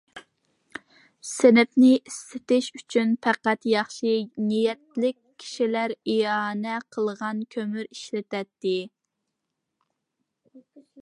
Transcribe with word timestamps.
سىنىپنى 1.31 1.91
ئىسسىتىش 1.97 2.69
ئۈچۈن 2.79 3.11
پەقەت 3.27 3.67
ياخشى 3.73 4.13
نىيەتلىك 4.47 5.19
كىشىلەر 5.43 5.95
ئىئانە 5.99 6.79
قىلغان 6.97 7.45
كۆمۈر 7.57 7.89
ئىشلىتىلەتتى. 7.93 8.77